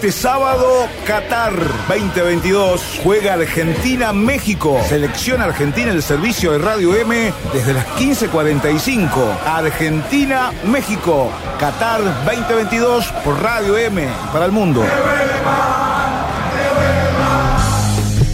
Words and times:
Este 0.00 0.12
sábado, 0.12 0.88
Qatar 1.06 1.52
2022 1.86 3.00
juega 3.04 3.34
Argentina-México. 3.34 4.80
Selección 4.88 5.42
Argentina 5.42 5.92
el 5.92 6.02
servicio 6.02 6.52
de 6.52 6.58
Radio 6.58 6.96
M 6.96 7.30
desde 7.52 7.74
las 7.74 7.86
15.45. 7.98 9.10
Argentina-México. 9.44 11.30
Qatar 11.58 12.00
2022 12.24 13.12
por 13.22 13.42
Radio 13.42 13.76
M 13.76 14.08
para 14.32 14.46
el 14.46 14.52
mundo. 14.52 14.82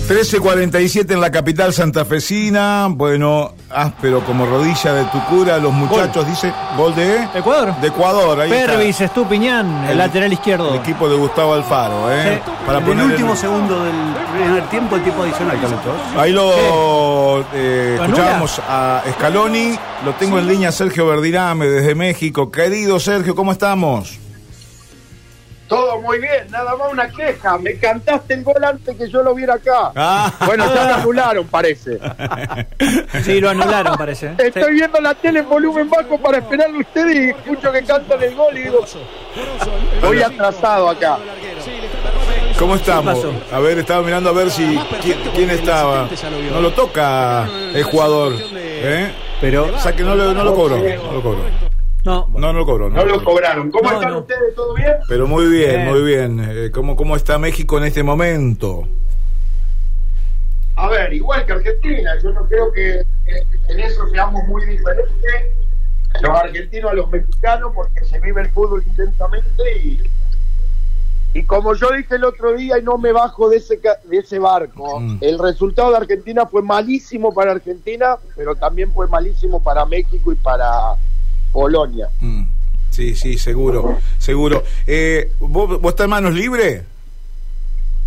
13.47 0.09 1.13
en 1.15 1.21
la 1.21 1.33
capital 1.33 1.73
santafesina. 1.73 2.87
Bueno, 2.91 3.53
áspero 3.71 4.25
como 4.25 4.47
rodilla 4.47 4.93
de 4.95 5.05
tu 5.07 5.21
cura. 5.25 5.59
Los 5.59 5.73
muchachos 5.73 6.27
dicen 6.29 6.53
gol 6.77 6.95
de 6.95 7.27
Ecuador. 7.35 7.75
De 7.81 7.89
Ecuador. 7.89 8.41
Ahí 8.41 8.49
Pervis, 8.51 9.01
Estupiñán, 9.01 9.85
el, 9.85 9.91
El- 9.93 9.99
lateral 9.99 10.33
izquierdo. 10.33 10.71
El 10.71 10.77
equipo 10.81 11.09
de 11.09 11.17
Gustavo 11.17 11.55
Alfaro, 11.55 12.13
¿eh? 12.13 12.41
Sí. 12.45 12.53
Para 12.65 12.79
En 12.79 12.89
el 13.01 13.01
último 13.01 13.35
segundo 13.35 13.83
del 13.85 13.95
primer 14.33 14.63
tiempo, 14.71 14.95
el 14.95 15.03
tiempo 15.03 15.23
adicional, 15.23 15.61
Carlitos. 15.61 16.01
Ahí 16.17 16.33
lo 16.33 17.41
eh, 17.53 17.95
¿Lo 17.99 18.05
escuchábamos 18.05 18.61
a 18.69 19.03
Scaloni. 19.15 19.77
Lo 20.05 20.13
tengo 20.15 20.39
en 20.39 20.47
línea 20.47 20.71
Sergio 20.71 21.09
Verdirame 21.09 21.67
desde 21.67 21.97
México. 21.97 22.51
Querido 22.53 23.01
Sergio, 23.01 23.35
¿cómo 23.35 23.51
estamos? 23.51 24.19
Todo 25.69 26.01
muy 26.01 26.19
bien, 26.21 26.47
nada 26.51 26.77
más 26.77 26.93
una 26.93 27.09
queja. 27.09 27.59
Me 27.59 27.77
cantaste 27.79 28.35
el 28.35 28.45
gol 28.45 28.63
antes 28.63 28.97
que 28.97 29.09
yo 29.09 29.23
lo 29.23 29.35
viera 29.35 29.55
acá. 29.55 29.93
Ah. 29.97 30.33
Bueno, 30.47 30.73
ya 30.73 30.89
lo 30.89 30.95
anularon, 30.95 31.47
parece. 31.49 31.99
Sí, 33.25 33.41
lo 33.41 33.51
anularon, 33.51 33.97
parece. 33.97 34.35
Estoy 34.39 34.75
viendo 34.75 35.01
la 35.01 35.15
tele 35.15 35.41
en 35.41 35.49
volumen 35.49 35.91
bajo 35.91 36.19
para 36.19 36.39
esperarle 36.39 36.77
a 36.77 36.81
ustedes 36.81 37.17
y 37.17 37.31
escucho 37.31 37.73
que 37.73 37.83
cantan 37.83 38.23
el 38.23 38.35
gol 38.35 38.57
y 38.57 38.63
digo, 38.63 38.85
estoy 39.95 40.23
atrasado 40.23 40.89
acá. 40.89 41.19
¿Cómo 42.59 42.77
estamos? 42.77 43.19
A 43.53 43.59
ver, 43.59 43.79
estaba 43.79 44.03
mirando 44.03 44.31
a 44.31 44.33
ver 44.33 44.51
si 44.51 44.79
quién, 45.03 45.19
quién 45.35 45.51
estaba. 45.51 46.09
No 46.53 46.61
lo 46.61 46.73
toca 46.73 47.49
el 47.75 47.83
jugador. 47.85 48.35
¿eh? 48.55 49.11
Pero. 49.41 49.75
O 49.75 49.79
sea 49.79 49.95
que 49.95 50.03
no 50.03 50.15
lo, 50.15 50.33
no 50.33 50.45
lo 50.45 50.55
cobró. 50.55 50.79
No 50.79 51.13
lo 51.13 51.23
cobró. 51.23 51.66
No. 52.07 52.29
No, 52.33 52.39
no 52.39 52.53
lo 52.53 52.65
cobró. 52.65 52.89
No 52.89 53.05
lo 53.05 53.23
cobraron. 53.25 53.71
¿Cómo 53.71 53.91
No, 53.91 53.97
están 53.97 54.13
no. 54.13 54.19
ustedes? 54.21 54.55
¿Todo 54.55 54.75
bien? 54.75 54.95
Pero 55.09 55.27
muy 55.27 55.47
bien, 55.49 55.71
Bien. 55.71 55.89
muy 55.89 56.03
bien. 56.03 56.41
Eh, 56.49 56.71
¿cómo, 56.73 56.95
¿Cómo 56.97 57.17
está 57.17 57.37
México 57.39 57.77
en 57.79 57.85
este 57.85 58.03
momento? 58.03 58.89
A 60.77 60.89
ver, 60.89 61.13
igual 61.13 61.45
que 61.47 61.53
Argentina, 61.53 62.13
yo 62.23 62.33
no 62.33 62.47
creo 62.47 62.71
que 62.73 63.01
en 63.69 63.81
eso 63.81 64.09
seamos 64.11 64.47
muy 64.47 64.65
diferentes 64.67 65.11
los 66.21 66.31
argentinos 66.39 66.91
a 66.91 66.95
los 66.95 67.11
mexicanos 67.11 67.73
porque 67.75 68.05
se 68.05 68.21
vive 68.21 68.43
el 68.43 68.51
fútbol 68.51 68.83
intensamente 68.87 69.77
y, 69.83 70.03
y 71.35 71.43
como 71.45 71.75
yo 71.75 71.91
dije 71.91 72.15
el 72.15 72.25
otro 72.25 72.55
día 72.57 72.79
y 72.79 72.83
no 72.83 72.97
me 72.99 73.13
bajo 73.13 73.49
de 73.51 73.57
ese, 73.57 73.81
ca- 73.81 73.99
de 74.05 74.19
ese 74.19 74.39
barco, 74.39 75.01
Mm. 75.01 75.19
el 75.23 75.39
resultado 75.39 75.91
de 75.91 75.97
Argentina 75.99 76.47
fue 76.47 76.63
malísimo 76.63 77.35
para 77.35 77.53
Argentina, 77.53 78.17
pero 78.37 78.55
también 78.55 78.93
fue 78.93 79.09
malísimo 79.09 79.63
para 79.63 79.85
México 79.87 80.31
y 80.33 80.37
para 80.37 80.95
Polonia. 81.61 82.09
Mm, 82.21 82.45
Sí, 82.91 83.15
sí, 83.15 83.37
seguro, 83.39 83.99
seguro. 84.19 84.63
Eh, 84.87 85.31
¿vos, 85.41 85.81
¿Vos 85.81 85.91
estás 85.93 86.05
en 86.05 86.11
manos 86.11 86.35
libres? 86.35 86.83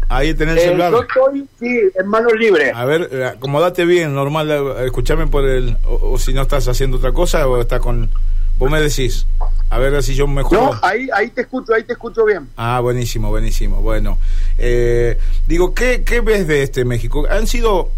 Ahí 0.08 0.34
tenés 0.34 0.56
el 0.56 0.60
Eh, 0.60 0.66
celular. 0.66 0.92
yo 0.92 1.02
estoy, 1.04 1.48
sí, 1.60 1.80
en 2.00 2.08
manos 2.08 2.34
libres. 2.40 2.74
A 2.76 2.86
ver, 2.86 3.08
eh, 3.12 3.26
acomodate 3.26 3.86
bien, 3.86 4.14
normal, 4.16 4.50
eh, 4.50 4.86
escuchame 4.86 5.28
por 5.28 5.46
el... 5.48 5.78
O, 5.86 6.14
o 6.14 6.18
si 6.18 6.34
no 6.34 6.42
estás 6.42 6.68
haciendo 6.68 6.98
otra 6.98 7.12
cosa 7.12 7.48
o 7.48 7.60
estás 7.62 7.80
con... 7.82 8.10
Vos 8.58 8.72
me 8.72 8.82
decís. 8.82 9.26
A 9.70 9.78
ver 9.78 10.02
si 10.02 10.16
yo 10.16 10.26
mejor... 10.28 10.54
No, 10.58 10.72
ahí, 10.82 11.08
ahí 11.14 11.30
te 11.30 11.42
escucho, 11.42 11.74
ahí 11.76 11.84
te 11.84 11.94
escucho 11.94 12.26
bien. 12.26 12.50
Ah, 12.58 12.80
buenísimo, 12.80 13.30
buenísimo. 13.30 13.82
Bueno, 13.82 14.18
eh, 14.58 15.20
digo, 15.48 15.76
¿qué, 15.76 16.04
¿qué 16.04 16.22
ves 16.22 16.48
de 16.48 16.64
este 16.64 16.84
México? 16.86 17.28
Han 17.30 17.46
sido, 17.46 17.92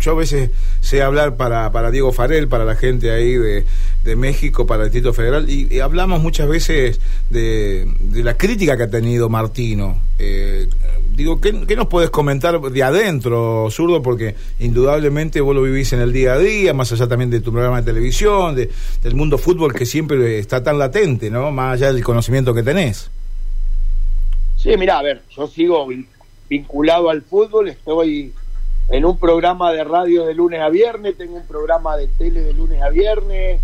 yo 0.00 0.12
a 0.12 0.14
veces 0.14 0.50
sé 0.80 1.02
hablar 1.02 1.36
para, 1.36 1.70
para 1.72 1.90
Diego 1.90 2.12
Farel, 2.12 2.48
para 2.48 2.64
la 2.64 2.76
gente 2.76 3.10
ahí 3.10 3.34
de, 3.34 3.64
de 4.04 4.16
México, 4.16 4.66
para 4.66 4.84
el 4.84 4.90
Distrito 4.90 5.12
Federal, 5.12 5.48
y, 5.50 5.80
hablamos 5.80 6.20
muchas 6.22 6.48
veces 6.48 7.00
de, 7.30 7.86
de 8.00 8.22
la 8.22 8.36
crítica 8.36 8.76
que 8.76 8.84
ha 8.84 8.90
tenido 8.90 9.28
Martino. 9.28 10.00
Eh, 10.18 10.68
digo, 11.14 11.40
¿qué, 11.40 11.64
¿qué 11.66 11.76
nos 11.76 11.88
puedes 11.88 12.10
comentar 12.10 12.60
de 12.60 12.82
adentro, 12.82 13.68
zurdo? 13.70 14.02
Porque 14.02 14.34
indudablemente 14.58 15.40
vos 15.40 15.54
lo 15.54 15.62
vivís 15.62 15.92
en 15.92 16.00
el 16.00 16.12
día 16.12 16.34
a 16.34 16.38
día, 16.38 16.74
más 16.74 16.90
allá 16.92 17.06
también 17.06 17.30
de 17.30 17.40
tu 17.40 17.52
programa 17.52 17.80
de 17.80 17.86
televisión, 17.86 18.54
de, 18.54 18.70
del 19.02 19.14
mundo 19.14 19.38
fútbol 19.38 19.72
que 19.74 19.86
siempre 19.86 20.38
está 20.38 20.62
tan 20.62 20.78
latente, 20.78 21.30
¿no? 21.30 21.50
Más 21.50 21.74
allá 21.74 21.92
del 21.92 22.02
conocimiento 22.04 22.54
que 22.54 22.62
tenés. 22.62 23.10
Sí, 24.56 24.70
mira, 24.76 24.98
a 24.98 25.02
ver, 25.02 25.22
yo 25.36 25.46
sigo 25.46 25.86
vin- 25.86 26.06
vinculado 26.50 27.10
al 27.10 27.22
fútbol, 27.22 27.68
estoy 27.68 28.32
en 28.90 29.04
un 29.04 29.18
programa 29.18 29.72
de 29.72 29.84
radio 29.84 30.24
de 30.24 30.34
lunes 30.34 30.60
a 30.60 30.70
viernes, 30.70 31.16
tengo 31.16 31.36
un 31.36 31.46
programa 31.46 31.96
de 31.96 32.08
tele 32.08 32.40
de 32.40 32.54
lunes 32.54 32.80
a 32.82 32.88
viernes, 32.88 33.60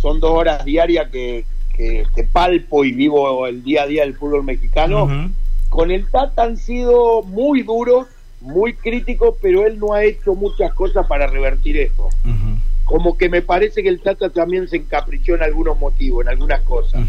son 0.00 0.20
dos 0.20 0.30
horas 0.30 0.64
diarias 0.64 1.10
que, 1.10 1.44
que, 1.76 2.06
que 2.14 2.24
palpo 2.24 2.84
y 2.84 2.92
vivo 2.92 3.46
el 3.46 3.62
día 3.62 3.82
a 3.82 3.86
día 3.86 4.02
del 4.02 4.14
fútbol 4.14 4.44
mexicano. 4.44 5.30
Con 5.68 5.90
el 5.90 6.08
Tata 6.08 6.44
han 6.44 6.56
sido 6.56 7.22
muy 7.22 7.62
duros, 7.62 8.06
muy 8.40 8.74
críticos, 8.74 9.34
pero 9.42 9.66
él 9.66 9.78
no 9.78 9.92
ha 9.92 10.04
hecho 10.04 10.34
muchas 10.34 10.72
cosas 10.72 11.06
para 11.06 11.26
revertir 11.26 11.76
esto. 11.76 12.04
Ujú, 12.24 12.58
Como 12.84 13.18
que 13.18 13.28
me 13.28 13.42
parece 13.42 13.82
que 13.82 13.88
el 13.88 14.00
Tata 14.00 14.30
también 14.30 14.68
se 14.68 14.76
encaprichó 14.76 15.34
en 15.34 15.42
algunos 15.42 15.78
motivos, 15.78 16.24
en 16.24 16.28
algunas 16.28 16.60
cosas. 16.60 17.02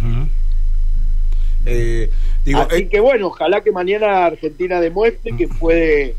Eh, 1.68 2.10
digo, 2.44 2.60
Así 2.60 2.84
eh, 2.84 2.90
que 2.90 3.00
bueno, 3.00 3.28
ojalá 3.28 3.62
que 3.62 3.72
mañana 3.72 4.26
Argentina 4.26 4.80
demuestre 4.82 5.36
que 5.36 5.48
puede 5.48 6.16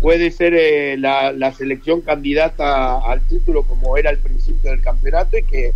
puede 0.00 0.30
ser 0.30 0.54
eh, 0.54 0.96
la, 0.98 1.32
la 1.32 1.52
selección 1.52 2.00
candidata 2.00 2.98
al 2.98 3.20
título 3.28 3.62
como 3.62 3.96
era 3.96 4.10
al 4.10 4.18
principio 4.18 4.70
del 4.70 4.82
campeonato 4.82 5.38
y 5.38 5.42
que 5.42 5.72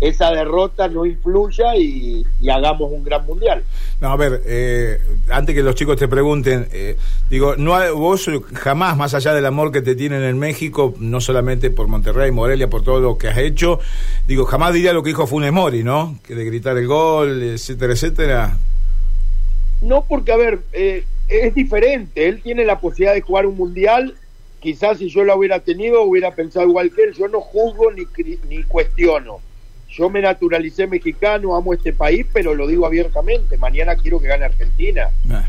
esa 0.00 0.32
derrota 0.32 0.88
no 0.88 1.06
influya 1.06 1.76
y, 1.76 2.26
y 2.40 2.50
hagamos 2.50 2.90
un 2.90 3.04
gran 3.04 3.24
mundial. 3.26 3.62
no, 4.00 4.08
a 4.08 4.16
ver, 4.16 4.42
eh, 4.44 4.98
antes 5.30 5.54
que 5.54 5.62
los 5.62 5.76
chicos 5.76 5.96
te 5.96 6.08
pregunten, 6.08 6.68
eh, 6.72 6.96
digo, 7.30 7.56
no 7.56 7.72
vos 7.94 8.28
jamás, 8.54 8.96
más 8.96 9.14
allá 9.14 9.32
del 9.32 9.46
amor 9.46 9.70
que 9.72 9.82
te 9.82 9.94
tienen 9.94 10.22
en 10.22 10.38
México, 10.38 10.94
no 10.98 11.20
solamente 11.20 11.70
por 11.70 11.86
Monterrey, 11.86 12.32
Morelia, 12.32 12.68
por 12.68 12.82
todo 12.82 13.00
lo 13.00 13.16
que 13.16 13.28
has 13.28 13.38
hecho, 13.38 13.78
digo, 14.26 14.44
jamás 14.46 14.74
diría 14.74 14.92
lo 14.92 15.02
que 15.02 15.10
dijo 15.10 15.26
Funes 15.26 15.52
Mori, 15.52 15.84
¿no? 15.84 16.18
Que 16.26 16.34
de 16.34 16.44
gritar 16.44 16.76
el 16.76 16.86
gol, 16.86 17.42
etcétera, 17.42 17.92
etcétera. 17.92 18.58
No 19.80 20.04
porque, 20.06 20.32
a 20.32 20.36
ver, 20.36 20.60
eh, 20.72 21.04
es 21.28 21.54
diferente, 21.54 22.28
él 22.28 22.42
tiene 22.42 22.64
la 22.64 22.78
posibilidad 22.80 23.14
de 23.14 23.20
jugar 23.22 23.46
un 23.46 23.56
mundial, 23.56 24.14
quizás 24.60 24.98
si 24.98 25.08
yo 25.08 25.24
la 25.24 25.36
hubiera 25.36 25.60
tenido 25.60 26.02
hubiera 26.02 26.34
pensado 26.34 26.66
igual 26.68 26.90
que 26.94 27.02
él, 27.04 27.14
yo 27.14 27.28
no 27.28 27.40
juzgo 27.40 27.90
ni, 27.92 28.04
ni 28.48 28.62
cuestiono. 28.64 29.38
Yo 29.88 30.10
me 30.10 30.20
naturalicé 30.20 30.86
mexicano, 30.88 31.54
amo 31.54 31.72
este 31.72 31.92
país, 31.92 32.26
pero 32.32 32.54
lo 32.54 32.66
digo 32.66 32.84
abiertamente, 32.86 33.56
mañana 33.58 33.94
quiero 33.96 34.18
que 34.20 34.26
gane 34.28 34.44
Argentina. 34.46 35.10
Ah, 35.30 35.48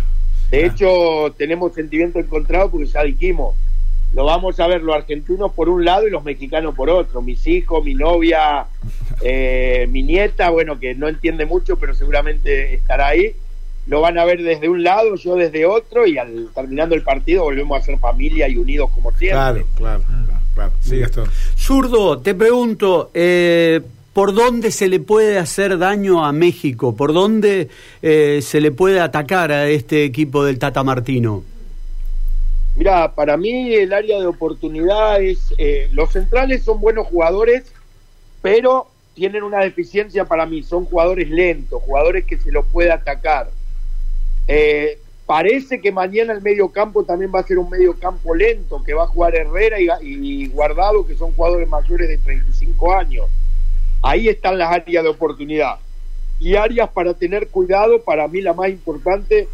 De 0.51 0.63
Ah. 0.63 0.67
hecho, 0.67 1.33
tenemos 1.37 1.73
sentimiento 1.73 2.19
encontrado 2.19 2.69
porque 2.69 2.85
ya 2.85 3.01
dijimos, 3.03 3.55
lo 4.13 4.23
vamos 4.25 4.59
a 4.59 4.67
ver 4.67 4.83
los 4.83 4.95
argentinos 4.95 5.51
por 5.53 5.67
un 5.67 5.83
lado 5.83 6.07
y 6.07 6.11
los 6.11 6.23
mexicanos 6.23 6.75
por 6.75 6.89
otro. 6.89 7.21
Mis 7.23 7.45
hijos, 7.47 7.83
mi 7.83 7.95
novia, 7.95 8.67
eh, 9.23 9.87
mi 9.89 10.03
nieta, 10.03 10.51
bueno, 10.51 10.79
que 10.79 10.93
no 10.93 11.07
entiende 11.07 11.45
mucho, 11.47 11.77
pero 11.77 11.95
seguramente 11.95 12.75
estará 12.75 13.07
ahí. 13.07 13.35
Lo 13.87 14.01
van 14.01 14.17
a 14.17 14.25
ver 14.25 14.41
desde 14.41 14.67
un 14.67 14.83
lado, 14.83 15.15
yo 15.15 15.35
desde 15.35 15.65
otro, 15.65 16.07
y 16.07 16.17
al 16.17 16.49
terminando 16.55 16.95
el 16.95 17.03
partido 17.03 17.43
volvemos 17.43 17.79
a 17.79 17.85
ser 17.85 17.99
familia 17.99 18.47
y 18.47 18.57
unidos 18.57 18.89
como 18.93 19.11
siempre. 19.11 19.29
Claro, 19.29 19.65
claro, 19.75 20.03
claro, 20.03 20.41
claro. 20.55 20.71
Sí, 20.81 20.99
Gastón. 20.99 21.29
Zurdo, 21.55 22.19
te 22.19 22.33
pregunto, 22.33 23.11
eh, 23.13 23.81
¿por 24.13 24.33
dónde 24.33 24.71
se 24.71 24.87
le 24.87 24.99
puede 24.99 25.37
hacer 25.37 25.77
daño 25.77 26.25
a 26.25 26.31
México? 26.31 26.95
¿Por 26.95 27.13
dónde 27.13 27.69
eh, 28.01 28.39
se 28.41 28.59
le 28.59 28.71
puede 28.71 28.99
atacar 28.99 29.51
a 29.51 29.67
este 29.67 30.03
equipo 30.03 30.43
del 30.43 30.57
Tata 30.57 30.83
Martino? 30.83 31.43
Mira, 32.75 33.13
para 33.13 33.37
mí 33.37 33.73
el 33.73 33.93
área 33.93 34.19
de 34.19 34.25
oportunidad 34.25 35.21
es, 35.21 35.53
eh, 35.57 35.89
los 35.93 36.11
centrales 36.11 36.63
son 36.63 36.81
buenos 36.81 37.07
jugadores, 37.07 37.71
pero 38.41 38.87
tienen 39.13 39.43
una 39.43 39.59
deficiencia 39.59 40.25
para 40.25 40.45
mí, 40.45 40.61
son 40.61 40.85
jugadores 40.85 41.29
lentos, 41.29 41.81
jugadores 41.83 42.25
que 42.25 42.37
se 42.37 42.51
los 42.51 42.65
puede 42.65 42.91
atacar. 42.91 43.49
Eh, 44.47 44.99
parece 45.25 45.81
que 45.81 45.91
mañana 45.91 46.33
el 46.33 46.41
medio 46.41 46.69
campo 46.69 47.03
también 47.03 47.31
va 47.33 47.39
a 47.39 47.43
ser 47.43 47.57
un 47.57 47.69
medio 47.69 47.97
campo 47.99 48.35
lento, 48.35 48.83
que 48.83 48.93
va 48.93 49.03
a 49.03 49.07
jugar 49.07 49.35
Herrera 49.35 49.77
y, 50.01 50.47
Guardado, 50.47 51.05
que 51.05 51.15
son 51.15 51.31
jugadores 51.33 51.67
mayores 51.67 52.07
de 52.07 52.17
35 52.17 52.93
años. 52.93 53.25
Ahí 54.03 54.29
están 54.29 54.57
las 54.57 54.71
áreas 54.71 55.03
de 55.03 55.09
oportunidad. 55.09 55.77
Y 56.39 56.55
áreas 56.55 56.89
para 56.89 57.13
tener 57.13 57.47
cuidado, 57.47 58.01
para 58.03 58.27
mí 58.27 58.41
la 58.41 58.53
más 58.53 58.69
importante, 58.69 59.47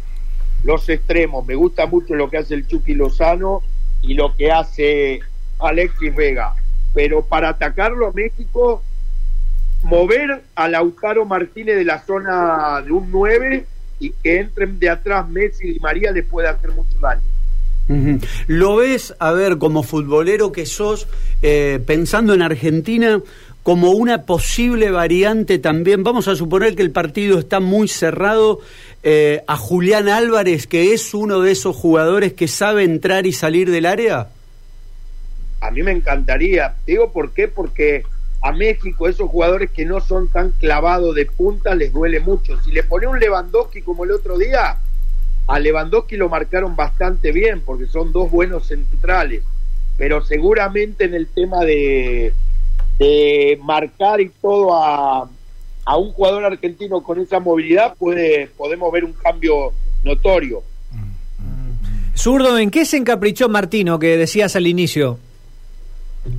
los 0.64 0.88
extremos. 0.88 1.46
Me 1.46 1.54
gusta 1.54 1.86
mucho 1.86 2.14
lo 2.14 2.28
que 2.28 2.38
hace 2.38 2.54
el 2.54 2.66
Chucky 2.66 2.94
Lozano 2.94 3.62
y 4.02 4.14
lo 4.14 4.34
que 4.36 4.50
hace 4.50 5.20
Alexis 5.58 6.14
Vega. 6.14 6.54
Pero 6.92 7.22
para 7.22 7.50
atacarlo 7.50 8.08
a 8.08 8.12
México, 8.12 8.82
mover 9.84 10.42
a 10.54 10.68
Lautaro 10.68 11.24
Martínez 11.24 11.76
de 11.76 11.84
la 11.84 12.02
zona 12.02 12.82
de 12.82 12.92
un 12.92 13.10
9 13.10 13.66
y 14.02 14.10
que 14.22 14.40
entren 14.40 14.80
de 14.80 14.90
atrás 14.90 15.28
Messi 15.28 15.76
y 15.76 15.78
María 15.78 16.10
les 16.10 16.26
puede 16.26 16.48
hacer 16.48 16.72
mucho 16.72 16.98
daño. 17.00 17.22
¿Lo 18.48 18.76
ves, 18.76 19.14
a 19.18 19.32
ver, 19.32 19.58
como 19.58 19.82
futbolero 19.82 20.50
que 20.50 20.66
sos, 20.66 21.06
eh, 21.42 21.78
pensando 21.86 22.34
en 22.34 22.42
Argentina, 22.42 23.20
como 23.62 23.92
una 23.92 24.22
posible 24.22 24.90
variante 24.90 25.58
también? 25.58 26.02
Vamos 26.02 26.26
a 26.26 26.34
suponer 26.34 26.74
que 26.74 26.82
el 26.82 26.90
partido 26.90 27.38
está 27.38 27.60
muy 27.60 27.86
cerrado 27.86 28.60
eh, 29.04 29.42
a 29.46 29.56
Julián 29.56 30.08
Álvarez, 30.08 30.66
que 30.66 30.94
es 30.94 31.14
uno 31.14 31.40
de 31.40 31.52
esos 31.52 31.76
jugadores 31.76 32.32
que 32.32 32.48
sabe 32.48 32.82
entrar 32.82 33.26
y 33.26 33.32
salir 33.32 33.70
del 33.70 33.86
área. 33.86 34.28
A 35.60 35.70
mí 35.70 35.82
me 35.82 35.92
encantaría. 35.92 36.74
Digo 36.86 37.12
por 37.12 37.32
qué, 37.32 37.46
porque 37.46 38.02
a 38.42 38.50
México 38.50 39.08
esos 39.08 39.30
jugadores 39.30 39.70
que 39.70 39.84
no 39.84 40.00
son 40.00 40.28
tan 40.28 40.50
clavados 40.50 41.14
de 41.14 41.26
punta 41.26 41.76
les 41.76 41.92
duele 41.92 42.18
mucho. 42.18 42.60
Si 42.62 42.72
le 42.72 42.82
pone 42.82 43.06
un 43.06 43.20
Lewandowski 43.20 43.82
como 43.82 44.02
el 44.04 44.10
otro 44.10 44.36
día, 44.36 44.78
a 45.46 45.58
Lewandowski 45.60 46.16
lo 46.16 46.28
marcaron 46.28 46.74
bastante 46.74 47.30
bien 47.30 47.62
porque 47.64 47.86
son 47.86 48.12
dos 48.12 48.30
buenos 48.30 48.66
centrales. 48.66 49.44
Pero 49.96 50.24
seguramente 50.24 51.04
en 51.04 51.14
el 51.14 51.28
tema 51.28 51.64
de, 51.64 52.34
marcar 53.62 54.20
y 54.20 54.28
todo 54.28 54.74
a, 54.74 55.28
a 55.84 55.96
un 55.96 56.12
jugador 56.12 56.44
argentino 56.44 57.02
con 57.02 57.20
esa 57.20 57.40
movilidad 57.40 57.94
puede 57.96 58.48
podemos 58.56 58.92
ver 58.92 59.04
un 59.04 59.12
cambio 59.12 59.72
notorio. 60.02 60.62
Zurdo, 62.16 62.58
¿en 62.58 62.70
qué 62.70 62.84
se 62.84 62.96
encaprichó 62.96 63.48
Martino 63.48 63.98
que 63.98 64.16
decías 64.16 64.54
al 64.56 64.66
inicio? 64.66 65.18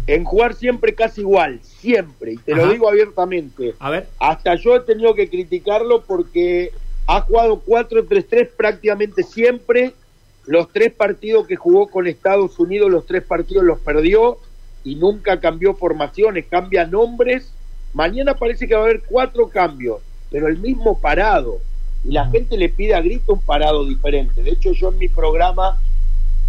En 0.07 0.23
jugar 0.23 0.53
siempre 0.53 0.95
casi 0.95 1.21
igual, 1.21 1.59
siempre, 1.61 2.33
y 2.33 2.37
te 2.37 2.55
lo 2.55 2.69
digo 2.69 2.87
abiertamente. 2.87 3.75
A 3.79 3.89
ver. 3.89 4.07
Hasta 4.19 4.55
yo 4.55 4.75
he 4.75 4.79
tenido 4.81 5.13
que 5.13 5.29
criticarlo 5.29 6.03
porque 6.03 6.71
ha 7.07 7.21
jugado 7.21 7.61
4-3-3 7.65 8.49
prácticamente 8.55 9.23
siempre. 9.23 9.93
Los 10.45 10.69
tres 10.71 10.91
partidos 10.93 11.47
que 11.47 11.55
jugó 11.55 11.87
con 11.87 12.07
Estados 12.07 12.59
Unidos, 12.59 12.91
los 12.91 13.05
tres 13.05 13.23
partidos 13.23 13.63
los 13.63 13.79
perdió 13.79 14.37
y 14.83 14.95
nunca 14.95 15.39
cambió 15.39 15.73
formaciones, 15.73 16.45
cambia 16.49 16.85
nombres. 16.85 17.51
Mañana 17.93 18.35
parece 18.35 18.67
que 18.67 18.75
va 18.75 18.81
a 18.81 18.85
haber 18.85 19.03
cuatro 19.03 19.47
cambios, 19.49 20.01
pero 20.31 20.47
el 20.47 20.57
mismo 20.57 20.99
parado. 20.99 21.59
Y 22.03 22.11
la 22.11 22.25
gente 22.29 22.57
le 22.57 22.67
pide 22.69 22.93
a 22.93 23.01
grito 23.01 23.33
un 23.33 23.41
parado 23.41 23.85
diferente. 23.85 24.43
De 24.43 24.51
hecho, 24.51 24.73
yo 24.73 24.89
en 24.89 24.97
mi 24.97 25.07
programa 25.07 25.79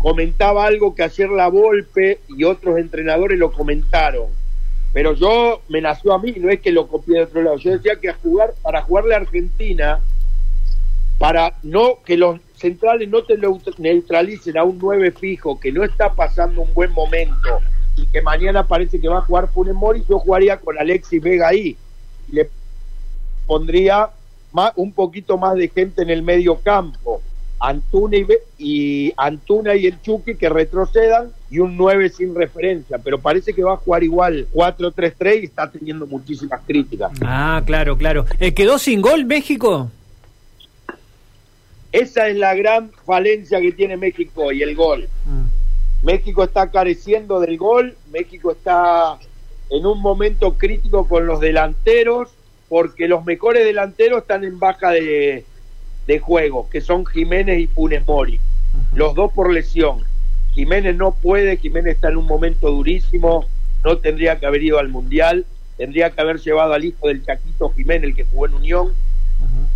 comentaba 0.05 0.67
algo 0.67 0.95
que 0.95 1.03
ayer 1.03 1.31
la 1.31 1.49
Volpe 1.49 2.21
y 2.29 2.45
otros 2.45 2.77
entrenadores 2.79 3.39
lo 3.39 3.51
comentaron. 3.51 4.27
Pero 4.93 5.15
yo 5.15 5.63
me 5.71 5.81
nació 5.81 6.13
a 6.13 6.19
mí, 6.19 6.35
no 6.37 6.51
es 6.51 6.61
que 6.61 6.71
lo 6.73 6.89
copié 6.89 7.17
de 7.17 7.25
otro 7.25 7.43
lado. 7.43 7.57
Yo 7.57 7.71
decía 7.71 7.97
que 7.97 8.11
a 8.11 8.15
jugar, 8.23 8.53
para 8.61 8.83
jugarle 8.83 9.15
a 9.15 9.19
Argentina, 9.19 10.01
para 11.19 11.55
no 11.63 12.01
que 12.05 12.19
los 12.19 12.39
centrales 12.55 13.09
no 13.09 13.25
te 13.25 13.39
neut- 13.39 13.79
neutralicen 13.79 14.59
a 14.59 14.65
un 14.65 14.79
9 14.79 15.11
fijo 15.13 15.59
que 15.59 15.73
no 15.73 15.83
está 15.85 16.13
pasando 16.13 16.61
un 16.61 16.75
buen 16.75 16.93
momento 16.93 17.61
y 17.97 18.07
que 18.07 18.21
mañana 18.21 18.67
parece 18.69 19.01
que 19.01 19.09
va 19.09 19.19
a 19.21 19.23
jugar 19.23 19.49
Funes 19.49 19.75
Mori, 19.75 20.05
yo 20.07 20.19
jugaría 20.19 20.59
con 20.59 20.79
Alexis 20.79 21.23
Vega 21.23 21.49
ahí. 21.49 21.79
Le 22.31 22.51
pondría 23.47 24.11
más, 24.53 24.73
un 24.77 24.93
poquito 24.93 25.39
más 25.39 25.55
de 25.55 25.69
gente 25.69 26.03
en 26.03 26.11
el 26.11 26.23
medio 26.23 26.57
campo. 26.57 27.23
Antuna 27.61 28.17
y, 28.59 29.13
Antuna 29.17 29.75
y 29.75 29.87
el 29.87 30.01
Chucky 30.03 30.35
que 30.35 30.49
retrocedan 30.49 31.31
y 31.51 31.59
un 31.59 31.77
9 31.77 32.09
sin 32.11 32.35
referencia, 32.35 32.99
pero 32.99 33.19
parece 33.19 33.53
que 33.53 33.63
va 33.63 33.75
a 33.75 33.77
jugar 33.77 34.03
igual 34.03 34.47
4-3-3 34.53 35.43
y 35.43 35.45
está 35.47 35.71
teniendo 35.71 36.07
muchísimas 36.07 36.61
críticas. 36.67 37.13
Ah, 37.23 37.63
claro, 37.65 37.97
claro. 37.97 38.27
Eh, 38.39 38.53
¿Quedó 38.53 38.79
sin 38.79 39.01
gol 39.01 39.25
México? 39.25 39.91
Esa 41.93 42.29
es 42.29 42.37
la 42.37 42.55
gran 42.55 42.91
falencia 43.07 43.61
que 43.61 43.73
tiene 43.73 43.97
México 43.97 44.51
y 44.53 44.63
el 44.63 44.75
gol. 44.75 45.09
México 46.03 46.45
está 46.45 46.71
careciendo 46.71 47.41
del 47.41 47.57
gol, 47.57 47.97
México 48.13 48.51
está 48.51 49.17
en 49.71 49.87
un 49.87 50.03
momento 50.03 50.55
crítico 50.55 51.09
con 51.09 51.27
los 51.27 51.41
delanteros, 51.41 52.31
porque 52.69 53.09
los 53.09 53.25
mejores 53.25 53.65
delanteros 53.65 54.23
están 54.23 54.45
en 54.45 54.59
baja 54.59 54.91
de, 54.91 55.45
de 56.07 56.19
juego, 56.19 56.69
que 56.71 56.81
son 56.81 57.07
Jiménez 57.07 57.59
y 57.61 57.67
Funes 57.67 58.07
Mori, 58.07 58.39
los 58.95 59.15
dos 59.15 59.33
por 59.33 59.53
lesión. 59.53 60.05
Jiménez 60.55 60.97
no 60.97 61.13
puede, 61.13 61.57
Jiménez 61.57 61.95
está 61.97 62.09
en 62.09 62.17
un 62.17 62.27
momento 62.27 62.71
durísimo, 62.71 63.47
no 63.85 63.99
tendría 63.99 64.39
que 64.39 64.47
haber 64.47 64.63
ido 64.63 64.79
al 64.79 64.89
Mundial, 64.89 65.45
tendría 65.77 66.11
que 66.11 66.21
haber 66.21 66.39
llevado 66.39 66.73
al 66.75 66.85
hijo 66.85 67.09
del 67.09 67.25
Chaquito 67.25 67.71
Jiménez, 67.71 68.11
el 68.11 68.17
que 68.17 68.25
jugó 68.25 68.47
en 68.47 68.55
Unión, 68.55 68.93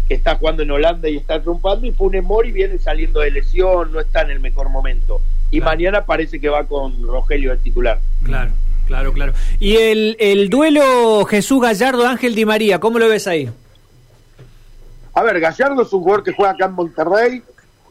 que 0.07 0.15
está 0.15 0.37
jugando 0.37 0.63
en 0.63 0.71
Holanda 0.71 1.09
y 1.09 1.17
está 1.17 1.41
triunfando, 1.43 1.87
y 1.87 1.93
Funes 1.93 2.23
Mori 2.25 2.53
viene 2.53 2.79
saliendo 2.79 3.21
de 3.21 3.31
lesión, 3.31 3.93
no 3.93 4.01
está 4.01 4.23
en 4.23 4.31
el 4.31 4.41
mejor 4.41 4.69
momento. 4.71 5.21
Y 5.51 5.59
Claro. 5.61 5.77
mañana 5.77 6.05
parece 6.05 6.41
que 6.41 6.49
va 6.49 6.65
con 6.65 7.03
Rogelio 7.03 7.51
de 7.51 7.57
titular. 7.59 7.99
Claro, 8.23 8.53
claro, 8.87 9.13
claro. 9.13 9.33
Y 9.59 9.77
el, 9.77 10.17
el 10.21 10.49
duelo 10.51 11.25
Jesús 11.25 11.61
Gallardo 11.61 12.07
Ángel 12.07 12.35
Di 12.35 12.45
María, 12.45 12.79
¿cómo 12.79 12.99
lo 12.99 13.09
ves 13.09 13.27
ahí? 13.27 13.51
A 15.19 15.23
ver, 15.25 15.41
Gallardo 15.41 15.83
es 15.83 15.93
un 15.93 16.01
jugador 16.01 16.23
que 16.23 16.33
juega 16.33 16.53
acá 16.53 16.67
en 16.67 16.75
Monterrey. 16.75 17.43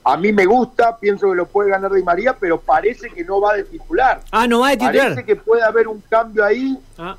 A 0.06 0.16
mí 0.16 0.32
me 0.32 0.46
gusta, 0.46 0.98
pienso 0.98 1.30
que 1.30 1.36
lo 1.36 1.46
puede 1.46 1.70
ganar 1.72 1.92
Di 1.92 2.02
María, 2.02 2.34
pero 2.40 2.58
parece 2.58 3.10
que 3.10 3.26
no 3.26 3.42
va 3.42 3.56
de 3.56 3.66
titular. 3.66 4.22
Ah, 4.32 4.48
no 4.48 4.62
va 4.62 4.70
de 4.70 4.78
titular. 4.78 5.08
Parece 5.10 5.26
que 5.26 5.36
puede 5.36 5.62
haber 5.62 5.90
un 5.90 6.00
cambio 6.10 6.46
ahí 6.46 6.80
Ah, 6.98 7.18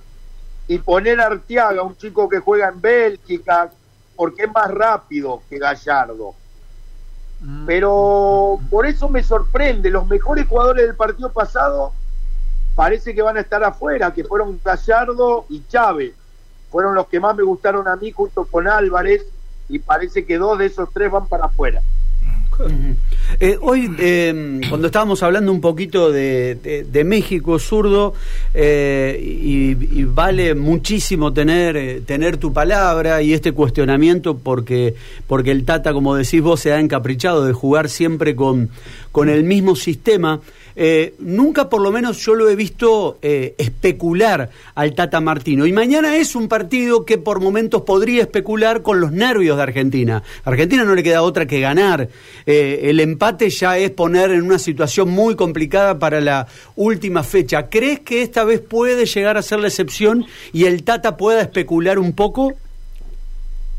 y 0.66 0.78
poner 0.78 1.20
a 1.20 1.26
Arteaga, 1.26 1.82
un 1.82 1.94
chico 1.94 2.26
que 2.26 2.38
juega 2.38 2.68
en 2.70 2.80
Bélgica, 2.80 3.70
porque 4.16 4.44
es 4.44 4.50
más 4.50 4.70
rápido 4.70 5.42
que 5.50 5.58
Gallardo. 5.58 6.32
mm. 7.40 7.66
Pero 7.66 8.58
por 8.70 8.86
eso 8.86 9.10
me 9.10 9.22
sorprende, 9.22 9.90
los 9.90 10.06
mejores 10.06 10.48
jugadores 10.48 10.86
del 10.86 10.96
partido 10.96 11.30
pasado 11.30 11.92
parece 12.74 13.14
que 13.14 13.20
van 13.20 13.36
a 13.36 13.40
estar 13.40 13.62
afuera, 13.62 14.14
que 14.14 14.24
fueron 14.24 14.58
Gallardo 14.64 15.44
y 15.50 15.62
Chávez. 15.68 16.14
Fueron 16.70 16.94
los 16.94 17.08
que 17.08 17.20
más 17.20 17.36
me 17.36 17.42
gustaron 17.42 17.86
a 17.86 17.96
mí 17.96 18.10
junto 18.10 18.46
con 18.46 18.66
Álvarez 18.66 19.26
y 19.68 19.78
parece 19.78 20.24
que 20.24 20.38
dos 20.38 20.58
de 20.58 20.66
esos 20.66 20.88
tres 20.92 21.10
van 21.10 21.26
para 21.26 21.46
afuera. 21.46 21.82
Eh, 23.40 23.56
hoy, 23.60 23.94
eh, 24.00 24.60
cuando 24.68 24.88
estábamos 24.88 25.22
hablando 25.22 25.52
un 25.52 25.60
poquito 25.60 26.10
de, 26.10 27.04
México 27.06 27.58
zurdo, 27.58 28.14
eh, 28.54 29.18
y, 29.22 30.00
y 30.00 30.04
vale 30.04 30.54
muchísimo 30.54 31.32
tener, 31.32 32.02
tener 32.04 32.38
tu 32.38 32.52
palabra 32.52 33.22
y 33.22 33.32
este 33.32 33.52
cuestionamiento, 33.52 34.38
porque, 34.38 34.94
porque 35.26 35.52
el 35.52 35.64
Tata, 35.64 35.92
como 35.92 36.16
decís 36.16 36.42
vos, 36.42 36.60
se 36.60 36.72
ha 36.72 36.80
encaprichado 36.80 37.44
de 37.44 37.52
jugar 37.52 37.88
siempre 37.88 38.34
con, 38.34 38.70
con 39.12 39.28
el 39.28 39.44
mismo 39.44 39.76
sistema. 39.76 40.40
Eh, 40.80 41.16
nunca, 41.18 41.68
por 41.68 41.80
lo 41.80 41.90
menos, 41.90 42.24
yo 42.24 42.36
lo 42.36 42.48
he 42.48 42.54
visto 42.54 43.18
eh, 43.20 43.56
especular 43.58 44.48
al 44.76 44.94
Tata 44.94 45.20
Martino. 45.20 45.66
Y 45.66 45.72
mañana 45.72 46.16
es 46.16 46.36
un 46.36 46.46
partido 46.46 47.04
que 47.04 47.18
por 47.18 47.40
momentos 47.40 47.82
podría 47.82 48.22
especular 48.22 48.82
con 48.82 49.00
los 49.00 49.10
nervios 49.10 49.56
de 49.56 49.64
Argentina. 49.64 50.22
A 50.44 50.50
Argentina 50.50 50.84
no 50.84 50.94
le 50.94 51.02
queda 51.02 51.22
otra 51.22 51.46
que 51.46 51.58
ganar. 51.58 52.08
Eh, 52.46 52.82
el 52.84 53.00
empate 53.00 53.50
ya 53.50 53.76
es 53.76 53.90
poner 53.90 54.30
en 54.30 54.42
una 54.42 54.60
situación 54.60 55.10
muy 55.10 55.34
complicada 55.34 55.98
para 55.98 56.20
la 56.20 56.46
última 56.76 57.24
fecha. 57.24 57.68
¿Crees 57.68 57.98
que 57.98 58.22
esta 58.22 58.44
vez 58.44 58.60
puede 58.60 59.04
llegar 59.04 59.36
a 59.36 59.42
ser 59.42 59.58
la 59.58 59.66
excepción 59.66 60.26
y 60.52 60.66
el 60.66 60.84
Tata 60.84 61.16
pueda 61.16 61.42
especular 61.42 61.98
un 61.98 62.12
poco? 62.12 62.54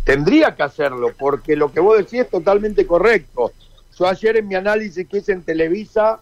Tendría 0.03 0.53
que 0.53 0.63
hacerlo, 0.63 1.13
porque 1.17 1.55
lo 1.55 1.71
que 1.71 1.79
vos 1.79 1.97
decís 1.97 2.19
es 2.19 2.29
totalmente 2.29 2.85
correcto. 2.85 3.53
Yo 3.97 4.05
ayer 4.05 4.35
en 4.35 4.49
mi 4.49 4.55
análisis 4.55 5.07
que 5.07 5.19
hice 5.19 5.31
en 5.31 5.43
Televisa, 5.43 6.19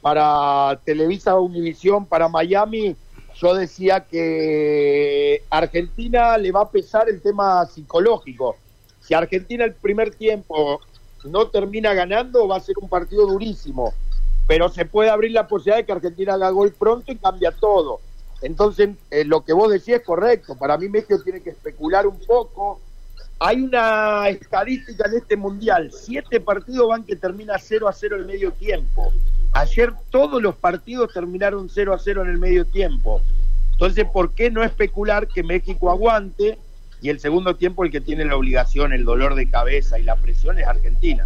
para 0.00 0.80
Televisa 0.84 1.38
Univisión, 1.38 2.06
para 2.06 2.28
Miami, 2.28 2.96
yo 3.40 3.54
decía 3.54 4.00
que 4.00 5.42
Argentina 5.50 6.36
le 6.36 6.52
va 6.52 6.62
a 6.62 6.70
pesar 6.70 7.08
el 7.08 7.20
tema 7.20 7.64
psicológico. 7.66 8.56
Si 9.00 9.14
Argentina 9.14 9.64
el 9.64 9.74
primer 9.74 10.14
tiempo 10.14 10.80
no 11.24 11.48
termina 11.48 11.94
ganando, 11.94 12.48
va 12.48 12.56
a 12.56 12.60
ser 12.60 12.76
un 12.80 12.88
partido 12.88 13.26
durísimo. 13.26 13.94
Pero 14.46 14.68
se 14.68 14.84
puede 14.84 15.10
abrir 15.10 15.32
la 15.32 15.46
posibilidad 15.46 15.78
de 15.78 15.86
que 15.86 15.92
Argentina 15.92 16.34
haga 16.34 16.50
gol 16.50 16.72
pronto 16.72 17.12
y 17.12 17.16
cambia 17.16 17.52
todo. 17.52 18.00
Entonces, 18.42 18.90
eh, 19.10 19.24
lo 19.24 19.44
que 19.44 19.52
vos 19.52 19.70
decís 19.70 19.94
es 19.94 20.02
correcto. 20.02 20.56
Para 20.56 20.76
mí 20.76 20.88
México 20.88 21.18
tiene 21.22 21.40
que 21.40 21.50
especular 21.50 22.06
un 22.06 22.18
poco. 22.20 22.80
Hay 23.38 23.60
una 23.60 24.28
estadística 24.28 25.08
en 25.08 25.18
este 25.18 25.36
mundial. 25.36 25.90
Siete 25.92 26.40
partidos 26.40 26.88
van 26.88 27.04
que 27.04 27.16
termina 27.16 27.58
0 27.58 27.88
a 27.88 27.92
0 27.92 28.16
el 28.16 28.26
medio 28.26 28.52
tiempo. 28.52 29.12
Ayer 29.52 29.92
todos 30.10 30.40
los 30.42 30.54
partidos 30.56 31.12
terminaron 31.12 31.68
0 31.68 31.94
a 31.94 31.98
0 31.98 32.22
en 32.22 32.30
el 32.30 32.38
medio 32.38 32.64
tiempo. 32.64 33.20
Entonces, 33.72 34.04
¿por 34.12 34.32
qué 34.34 34.50
no 34.50 34.62
especular 34.62 35.26
que 35.26 35.42
México 35.42 35.90
aguante 35.90 36.58
y 37.02 37.08
el 37.08 37.18
segundo 37.18 37.56
tiempo 37.56 37.84
el 37.84 37.90
que 37.90 38.00
tiene 38.00 38.24
la 38.24 38.36
obligación, 38.36 38.92
el 38.92 39.04
dolor 39.04 39.34
de 39.34 39.48
cabeza 39.48 39.98
y 39.98 40.02
la 40.04 40.16
presión 40.16 40.58
es 40.58 40.66
Argentina? 40.66 41.24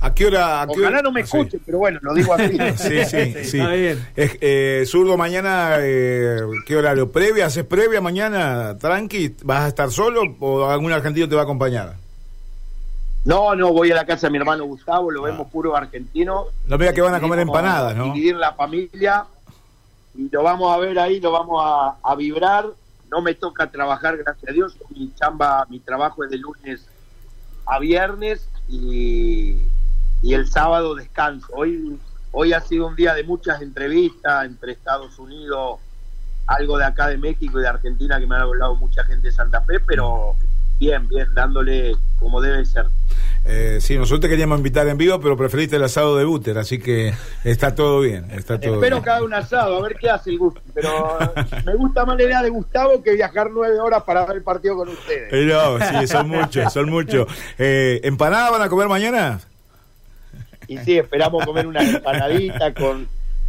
¿A 0.00 0.14
qué 0.14 0.26
hora? 0.26 0.62
A 0.62 0.66
qué 0.66 0.72
Ojalá 0.72 0.88
hora- 0.88 1.02
no 1.02 1.12
me 1.12 1.22
Ah, 1.22 1.26
sí. 1.26 1.36
escuchen, 1.38 1.60
pero 1.64 1.78
bueno, 1.78 1.98
lo 2.02 2.12
digo 2.14 2.34
así. 2.34 2.56
Sí, 2.76 3.04
sí, 3.06 3.32
sí. 3.44 3.58
Está 3.58 3.70
bien. 3.72 4.06
Es- 4.14 4.36
eh, 4.40 4.84
Zurdo, 4.86 5.16
mañana, 5.16 5.76
eh, 5.80 6.40
¿qué 6.66 6.76
horario? 6.76 7.10
¿Previa? 7.10 7.46
¿Haces 7.46 7.64
previa 7.64 8.00
mañana? 8.02 8.76
¿Tranqui? 8.78 9.34
¿Vas 9.44 9.60
a 9.62 9.68
estar 9.68 9.90
solo 9.90 10.22
o 10.40 10.66
algún 10.68 10.92
argentino 10.92 11.28
te 11.28 11.34
va 11.34 11.42
a 11.42 11.44
acompañar? 11.44 11.94
No, 13.24 13.54
no, 13.54 13.72
voy 13.72 13.90
a 13.90 13.94
la 13.94 14.04
casa 14.04 14.26
de 14.26 14.32
mi 14.32 14.38
hermano 14.38 14.64
Gustavo, 14.64 15.10
lo 15.10 15.22
vemos 15.22 15.48
puro 15.50 15.74
argentino. 15.74 16.46
No 16.66 16.76
vea 16.76 16.92
que 16.92 17.00
van 17.00 17.14
a 17.14 17.20
comer 17.20 17.38
empanadas, 17.38 17.96
¿no? 17.96 18.04
Dividir 18.04 18.36
la 18.36 18.52
familia 18.52 19.24
y 20.14 20.28
lo 20.30 20.42
vamos 20.42 20.74
a 20.74 20.78
ver 20.78 20.98
ahí, 20.98 21.20
lo 21.20 21.32
vamos 21.32 21.62
a, 21.64 21.96
a 22.02 22.14
vibrar. 22.14 22.66
No 23.10 23.22
me 23.22 23.34
toca 23.34 23.70
trabajar, 23.70 24.16
gracias 24.18 24.50
a 24.50 24.52
Dios. 24.52 24.76
Mi 24.90 25.12
chamba, 25.14 25.64
mi 25.70 25.80
trabajo 25.80 26.24
es 26.24 26.30
de 26.30 26.38
lunes 26.38 26.86
a 27.66 27.78
viernes 27.78 28.48
y, 28.68 29.56
y 30.22 30.34
el 30.34 30.46
sábado 30.46 30.94
descanso. 30.94 31.46
Hoy, 31.52 31.98
hoy 32.32 32.52
ha 32.52 32.60
sido 32.60 32.86
un 32.88 32.96
día 32.96 33.14
de 33.14 33.24
muchas 33.24 33.62
entrevistas 33.62 34.44
entre 34.44 34.72
Estados 34.72 35.18
Unidos, 35.18 35.80
algo 36.46 36.76
de 36.76 36.84
acá 36.84 37.08
de 37.08 37.16
México 37.16 37.58
y 37.58 37.62
de 37.62 37.68
Argentina 37.68 38.18
que 38.18 38.26
me 38.26 38.36
ha 38.36 38.42
hablado 38.42 38.74
mucha 38.74 39.02
gente 39.04 39.28
de 39.28 39.32
Santa 39.32 39.62
Fe, 39.62 39.80
pero 39.80 40.36
bien, 40.84 41.08
bien, 41.08 41.26
dándole 41.34 41.92
como 42.18 42.40
debe 42.40 42.64
ser. 42.64 42.86
Eh, 43.46 43.78
sí, 43.80 43.96
nosotros 43.98 44.20
te 44.20 44.28
queríamos 44.30 44.56
invitar 44.58 44.88
en 44.88 44.96
vivo, 44.96 45.20
pero 45.20 45.36
preferiste 45.36 45.76
el 45.76 45.84
asado 45.84 46.16
de 46.16 46.24
Búter, 46.24 46.56
así 46.56 46.78
que 46.78 47.12
está 47.44 47.74
todo 47.74 48.00
bien, 48.00 48.30
está 48.30 48.58
todo 48.58 48.74
Espero 48.76 48.96
bien. 48.96 49.04
que 49.04 49.10
haga 49.10 49.22
un 49.24 49.34
asado, 49.34 49.76
a 49.76 49.82
ver 49.82 49.96
qué 50.00 50.08
hace 50.08 50.30
el 50.30 50.38
Gusti. 50.38 50.60
Pero 50.72 51.18
me 51.66 51.74
gusta 51.74 52.06
más 52.06 52.16
la 52.16 52.22
idea 52.24 52.42
de 52.42 52.48
Gustavo 52.48 53.02
que 53.02 53.12
viajar 53.14 53.50
nueve 53.52 53.78
horas 53.80 54.02
para 54.04 54.24
ver 54.24 54.36
el 54.36 54.42
partido 54.42 54.76
con 54.76 54.88
ustedes. 54.88 55.30
Eh, 55.32 55.44
no, 55.44 55.78
sí, 56.00 56.06
son 56.06 56.28
muchos, 56.28 56.72
son 56.72 56.88
muchos. 56.88 57.26
Eh, 57.58 58.00
¿Empanada 58.04 58.50
van 58.50 58.62
a 58.62 58.68
comer 58.70 58.88
mañana? 58.88 59.40
Y 60.66 60.78
sí, 60.78 60.96
esperamos 60.96 61.44
comer 61.44 61.66
una 61.66 61.82
empanadita 61.82 62.72
con, 62.72 63.06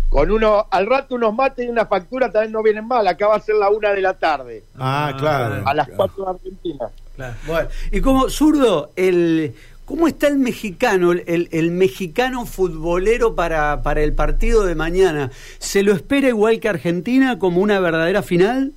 con 0.09 0.29
uno, 0.29 0.67
al 0.69 0.85
rato 0.87 1.15
unos 1.15 1.33
mates 1.33 1.65
y 1.65 1.69
una 1.69 1.85
factura 1.85 2.29
también 2.29 2.51
no 2.51 2.61
vienen 2.61 2.85
mal. 2.85 3.07
Acá 3.07 3.27
va 3.27 3.35
a 3.37 3.39
ser 3.39 3.55
la 3.55 3.69
una 3.69 3.91
de 3.93 4.01
la 4.01 4.13
tarde, 4.15 4.65
Ah, 4.77 5.13
claro. 5.17 5.63
a 5.65 5.73
las 5.73 5.87
cuatro 5.95 6.25
de 6.25 6.31
Argentina. 6.31 6.85
Claro. 7.15 7.35
Bueno, 7.47 7.69
y 7.91 8.01
como 8.01 8.29
zurdo, 8.29 8.91
el 8.95 9.55
¿cómo 9.85 10.07
está 10.07 10.27
el 10.27 10.37
mexicano, 10.37 11.11
el, 11.11 11.47
el 11.51 11.71
mexicano 11.71 12.45
futbolero 12.45 13.35
para, 13.35 13.81
para 13.83 14.01
el 14.01 14.13
partido 14.13 14.65
de 14.65 14.75
mañana? 14.75 15.31
¿Se 15.59 15.83
lo 15.83 15.93
espera 15.93 16.27
igual 16.27 16.59
que 16.59 16.69
Argentina 16.69 17.39
como 17.39 17.61
una 17.61 17.79
verdadera 17.79 18.23
final? 18.23 18.73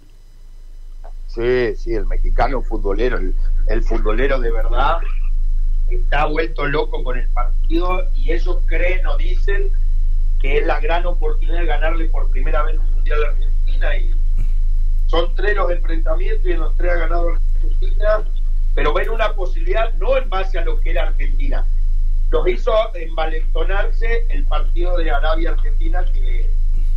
Sí, 1.29 1.77
sí, 1.77 1.95
el 1.95 2.07
mexicano 2.07 2.63
futbolero, 2.63 3.19
el, 3.19 3.35
el 3.69 3.83
futbolero 3.83 4.39
de 4.41 4.51
verdad 4.51 4.99
está 5.91 6.27
vuelto 6.27 6.67
loco 6.67 7.03
con 7.03 7.19
el 7.19 7.29
partido 7.29 8.05
y 8.17 8.33
ellos 8.33 8.59
creen 8.67 9.07
o 9.07 9.17
dicen 9.17 9.71
que 10.41 10.59
es 10.59 10.67
la 10.67 10.81
gran 10.81 11.07
oportunidad 11.07 11.61
de 11.61 11.67
ganarle 11.67 12.05
por 12.07 12.31
primera 12.31 12.63
vez 12.63 12.79
un 12.79 12.91
mundial 12.95 13.19
a 13.25 13.29
Argentina 13.29 13.97
y 13.97 14.11
son 15.07 15.35
tres 15.35 15.57
los 15.57 15.71
enfrentamientos 15.71 16.45
y 16.45 16.53
en 16.53 16.61
los 16.61 16.77
tres 16.77 16.93
ha 16.93 16.97
ganado 16.97 17.31
Argentina, 17.31 17.48
pero 18.75 18.93
ven 18.93 19.11
una 19.11 19.33
posibilidad 19.35 19.93
no 19.95 20.17
en 20.17 20.29
base 20.29 20.59
a 20.59 20.65
lo 20.65 20.81
que 20.81 20.91
era 20.91 21.09
Argentina. 21.09 21.67
Los 22.31 22.47
hizo 22.47 22.73
envalentonarse 22.95 24.27
el 24.29 24.45
partido 24.45 24.97
de 24.99 25.11
Arabia-Argentina 25.11 26.05
que, 26.13 26.49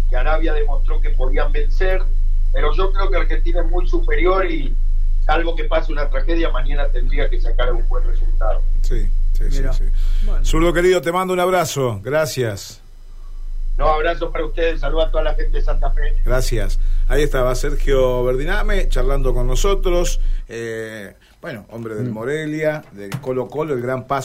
que 0.10 0.16
Arabia 0.16 0.54
demostró 0.54 1.00
que 1.02 1.12
podían 1.12 1.52
vencer, 1.52 2.04
pero 2.52 2.74
yo 2.76 2.92
creo 2.92 3.10
que 3.10 3.18
Argentina 3.18 3.62
es 3.62 3.68
muy 3.68 3.88
superior 3.88 4.46
y 4.46 4.76
salvo 5.26 5.56
que 5.56 5.64
pase 5.66 5.92
una 5.92 6.10
tragedia, 6.10 6.50
mañana 6.50 6.88
tendría 6.90 7.30
que 7.30 7.40
sacar 7.40 7.72
un 7.72 7.88
buen 7.88 8.06
resultado. 8.06 8.62
Sí, 8.82 9.10
sí, 9.34 9.44
sí, 9.50 9.64
sí. 9.72 9.86
Bueno. 10.26 10.44
Zurdo 10.44 10.74
querido, 10.74 11.02
te 11.02 11.12
mando 11.12 11.34
un 11.34 11.40
abrazo. 11.40 12.02
Gracias. 12.04 12.81
No, 13.82 13.88
abrazos 13.88 14.32
para 14.32 14.46
ustedes, 14.46 14.80
saludos 14.80 15.08
a 15.08 15.10
toda 15.10 15.24
la 15.24 15.34
gente 15.34 15.58
de 15.58 15.64
Santa 15.64 15.90
Fe. 15.90 16.14
Gracias. 16.24 16.80
Ahí 17.08 17.24
estaba 17.24 17.56
Sergio 17.56 18.24
Verdiname 18.24 18.88
charlando 18.90 19.34
con 19.34 19.48
nosotros. 19.48 20.20
Eh, 20.48 21.16
bueno, 21.42 21.66
hombre 21.72 21.96
del 21.96 22.12
Morelia, 22.12 22.84
del 22.92 23.10
Colo 23.22 23.48
Colo, 23.48 23.74
el 23.74 23.82
gran 23.82 24.06
paso. 24.06 24.20